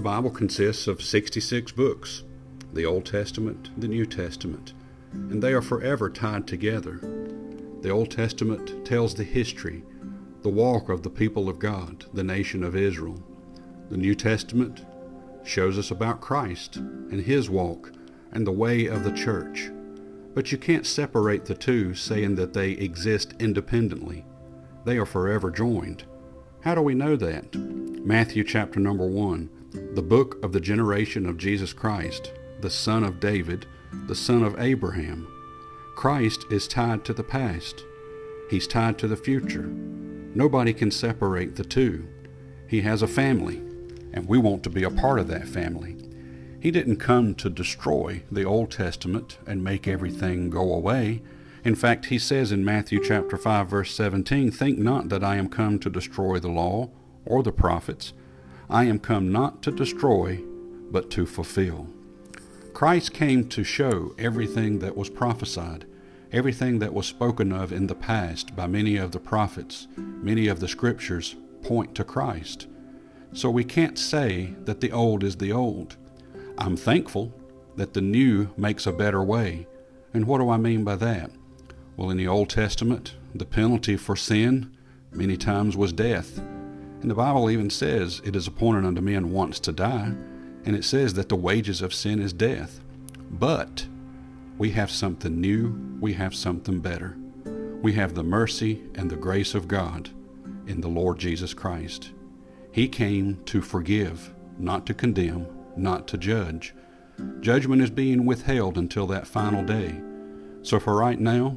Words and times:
Bible 0.00 0.30
consists 0.30 0.86
of 0.86 1.02
66 1.02 1.72
books 1.72 2.22
the 2.72 2.86
Old 2.86 3.04
Testament, 3.04 3.68
the 3.78 3.88
New 3.88 4.06
Testament, 4.06 4.72
and 5.12 5.42
they 5.42 5.52
are 5.52 5.60
forever 5.60 6.08
tied 6.08 6.46
together. 6.46 6.98
The 7.82 7.90
Old 7.90 8.10
Testament 8.10 8.86
tells 8.86 9.14
the 9.14 9.24
history, 9.24 9.82
the 10.40 10.48
walk 10.48 10.88
of 10.88 11.02
the 11.02 11.10
people 11.10 11.48
of 11.48 11.58
God, 11.58 12.06
the 12.14 12.24
nation 12.24 12.64
of 12.64 12.74
Israel. 12.74 13.22
The 13.90 13.98
New 13.98 14.14
Testament 14.14 14.86
shows 15.44 15.76
us 15.78 15.90
about 15.90 16.22
Christ 16.22 16.76
and 16.76 17.20
his 17.20 17.50
walk 17.50 17.92
and 18.32 18.46
the 18.46 18.52
way 18.52 18.86
of 18.86 19.04
the 19.04 19.12
church. 19.12 19.70
But 20.34 20.50
you 20.50 20.56
can't 20.56 20.86
separate 20.86 21.44
the 21.44 21.54
two 21.54 21.94
saying 21.94 22.36
that 22.36 22.54
they 22.54 22.70
exist 22.70 23.34
independently. 23.38 24.24
They 24.86 24.96
are 24.96 25.04
forever 25.04 25.50
joined. 25.50 26.04
How 26.62 26.74
do 26.74 26.80
we 26.80 26.94
know 26.94 27.16
that? 27.16 27.54
Matthew 27.54 28.42
chapter 28.42 28.80
number 28.80 29.06
1, 29.06 29.50
the 29.94 30.02
book 30.02 30.42
of 30.42 30.52
the 30.52 30.60
generation 30.60 31.26
of 31.26 31.36
Jesus 31.36 31.74
Christ, 31.74 32.32
the 32.60 32.70
son 32.70 33.04
of 33.04 33.20
David, 33.20 33.66
the 34.06 34.14
son 34.14 34.42
of 34.42 34.58
Abraham. 34.58 35.28
Christ 35.96 36.46
is 36.50 36.66
tied 36.66 37.04
to 37.04 37.12
the 37.12 37.22
past. 37.22 37.84
He's 38.48 38.66
tied 38.66 38.96
to 38.98 39.06
the 39.06 39.18
future. 39.18 39.66
Nobody 40.34 40.72
can 40.72 40.90
separate 40.90 41.56
the 41.56 41.64
two. 41.64 42.08
He 42.66 42.80
has 42.80 43.02
a 43.02 43.06
family, 43.06 43.58
and 44.14 44.26
we 44.26 44.38
want 44.38 44.62
to 44.62 44.70
be 44.70 44.82
a 44.82 44.90
part 44.90 45.18
of 45.18 45.28
that 45.28 45.46
family. 45.46 45.98
He 46.58 46.70
didn't 46.70 46.96
come 46.96 47.34
to 47.34 47.50
destroy 47.50 48.22
the 48.32 48.44
Old 48.44 48.70
Testament 48.70 49.36
and 49.46 49.62
make 49.62 49.86
everything 49.86 50.48
go 50.48 50.72
away. 50.72 51.20
In 51.64 51.74
fact, 51.74 52.06
he 52.06 52.18
says 52.18 52.50
in 52.50 52.64
Matthew 52.64 52.98
chapter 52.98 53.36
5 53.36 53.68
verse 53.68 53.94
17, 53.94 54.50
"Think 54.50 54.78
not 54.78 55.10
that 55.10 55.22
I 55.22 55.36
am 55.36 55.50
come 55.50 55.78
to 55.80 55.90
destroy 55.90 56.38
the 56.38 56.48
law 56.48 56.88
or 57.26 57.42
the 57.42 57.52
prophets. 57.52 58.14
I 58.72 58.84
am 58.84 58.98
come 58.98 59.30
not 59.30 59.62
to 59.62 59.70
destroy, 59.70 60.42
but 60.90 61.10
to 61.10 61.26
fulfill." 61.26 61.88
Christ 62.72 63.12
came 63.12 63.46
to 63.48 63.62
show 63.62 64.14
everything 64.18 64.78
that 64.78 64.96
was 64.96 65.10
prophesied, 65.10 65.84
everything 66.32 66.78
that 66.78 66.94
was 66.94 67.06
spoken 67.06 67.52
of 67.52 67.70
in 67.70 67.86
the 67.86 67.94
past 67.94 68.56
by 68.56 68.66
many 68.66 68.96
of 68.96 69.12
the 69.12 69.20
prophets, 69.20 69.88
many 69.96 70.48
of 70.48 70.58
the 70.58 70.68
scriptures 70.68 71.36
point 71.62 71.94
to 71.94 72.02
Christ. 72.02 72.66
So 73.34 73.50
we 73.50 73.62
can't 73.62 73.98
say 73.98 74.54
that 74.64 74.80
the 74.80 74.90
old 74.90 75.22
is 75.22 75.36
the 75.36 75.52
old. 75.52 75.96
I'm 76.56 76.76
thankful 76.76 77.32
that 77.76 77.92
the 77.92 78.00
new 78.00 78.48
makes 78.56 78.86
a 78.86 78.92
better 78.92 79.22
way. 79.22 79.66
And 80.14 80.26
what 80.26 80.38
do 80.38 80.48
I 80.48 80.56
mean 80.56 80.82
by 80.82 80.96
that? 80.96 81.30
Well, 81.96 82.10
in 82.10 82.16
the 82.16 82.28
Old 82.28 82.48
Testament, 82.48 83.16
the 83.34 83.44
penalty 83.44 83.96
for 83.96 84.16
sin 84.16 84.70
many 85.12 85.36
times 85.36 85.76
was 85.76 85.92
death. 85.92 86.42
And 87.02 87.10
the 87.10 87.16
Bible 87.16 87.50
even 87.50 87.68
says 87.68 88.22
it 88.24 88.36
is 88.36 88.46
appointed 88.46 88.86
unto 88.86 89.00
men 89.00 89.32
once 89.32 89.58
to 89.60 89.72
die, 89.72 90.14
and 90.64 90.76
it 90.76 90.84
says 90.84 91.14
that 91.14 91.28
the 91.28 91.36
wages 91.36 91.82
of 91.82 91.92
sin 91.92 92.20
is 92.20 92.32
death. 92.32 92.80
But 93.28 93.86
we 94.56 94.70
have 94.70 94.90
something 94.90 95.40
new, 95.40 95.98
we 96.00 96.12
have 96.14 96.34
something 96.34 96.78
better. 96.78 97.16
We 97.82 97.94
have 97.94 98.14
the 98.14 98.22
mercy 98.22 98.84
and 98.94 99.10
the 99.10 99.16
grace 99.16 99.56
of 99.56 99.66
God 99.66 100.10
in 100.68 100.80
the 100.80 100.88
Lord 100.88 101.18
Jesus 101.18 101.52
Christ. 101.52 102.12
He 102.70 102.86
came 102.86 103.42
to 103.46 103.60
forgive, 103.60 104.32
not 104.56 104.86
to 104.86 104.94
condemn, 104.94 105.48
not 105.76 106.06
to 106.08 106.16
judge. 106.16 106.72
Judgment 107.40 107.82
is 107.82 107.90
being 107.90 108.24
withheld 108.24 108.78
until 108.78 109.08
that 109.08 109.26
final 109.26 109.64
day. 109.64 110.00
So 110.62 110.78
for 110.78 110.94
right 110.94 111.18
now, 111.18 111.56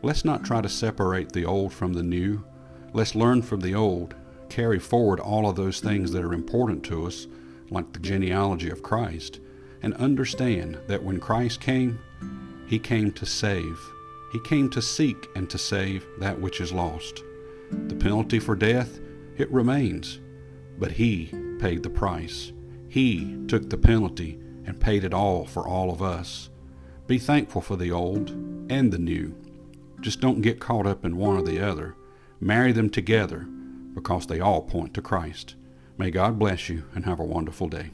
let's 0.00 0.24
not 0.24 0.44
try 0.44 0.62
to 0.62 0.68
separate 0.68 1.32
the 1.32 1.44
old 1.44 1.74
from 1.74 1.92
the 1.92 2.02
new. 2.02 2.42
Let's 2.94 3.14
learn 3.14 3.42
from 3.42 3.60
the 3.60 3.74
old, 3.74 4.14
carry 4.48 4.78
forward 4.78 5.20
all 5.20 5.48
of 5.48 5.56
those 5.56 5.80
things 5.80 6.12
that 6.12 6.22
are 6.22 6.28
mm-hmm. 6.28 6.40
important 6.40 6.84
to 6.84 7.06
us, 7.06 7.26
like 7.70 7.92
the 7.92 7.98
genealogy 7.98 8.70
of 8.70 8.82
Christ, 8.82 9.40
and 9.82 9.94
understand 9.94 10.78
that 10.86 11.02
when 11.02 11.20
Christ 11.20 11.60
came, 11.60 11.98
he 12.66 12.78
came 12.78 13.12
to 13.12 13.26
save. 13.26 13.78
He 14.32 14.40
came 14.40 14.68
to 14.70 14.82
seek 14.82 15.28
and 15.34 15.48
to 15.50 15.58
save 15.58 16.06
that 16.18 16.40
which 16.40 16.60
is 16.60 16.72
lost. 16.72 17.22
The 17.70 17.94
penalty 17.94 18.38
for 18.38 18.54
death, 18.54 18.98
it 19.36 19.50
remains, 19.50 20.20
but 20.78 20.92
he 20.92 21.32
paid 21.60 21.82
the 21.82 21.90
price. 21.90 22.52
He 22.88 23.38
took 23.46 23.68
the 23.68 23.78
penalty 23.78 24.38
and 24.66 24.80
paid 24.80 25.04
it 25.04 25.14
all 25.14 25.46
for 25.46 25.66
all 25.66 25.90
of 25.90 26.02
us. 26.02 26.50
Be 27.06 27.18
thankful 27.18 27.62
for 27.62 27.76
the 27.76 27.90
old 27.90 28.30
and 28.70 28.92
the 28.92 28.98
new. 28.98 29.34
Just 30.00 30.20
don't 30.20 30.42
get 30.42 30.60
caught 30.60 30.86
up 30.86 31.04
in 31.04 31.16
one 31.16 31.36
or 31.36 31.42
the 31.42 31.60
other. 31.60 31.94
Marry 32.40 32.72
them 32.72 32.90
together 32.90 33.46
because 33.98 34.26
they 34.26 34.38
all 34.38 34.62
point 34.62 34.94
to 34.94 35.02
Christ. 35.02 35.56
May 35.96 36.12
God 36.12 36.38
bless 36.38 36.68
you 36.68 36.84
and 36.94 37.04
have 37.04 37.18
a 37.18 37.24
wonderful 37.24 37.68
day. 37.68 37.90